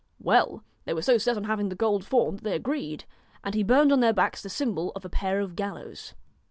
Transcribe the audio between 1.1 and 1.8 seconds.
set on having the